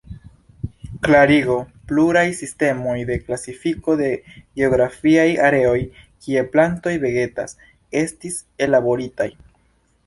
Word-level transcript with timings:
Klarigo 1.07 1.57
Pluraj 1.91 2.23
sistemoj 2.39 2.95
de 3.11 3.17
klasifiko 3.27 3.97
de 4.01 4.09
geografiaj 4.33 5.29
areoj 5.51 5.77
kie 6.01 6.45
plantoj 6.57 6.97
vegetas, 7.07 7.57
estis 8.05 8.41
ellaboritaj. 8.69 9.33